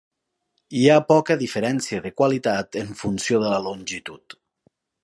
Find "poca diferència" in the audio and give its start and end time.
1.11-2.01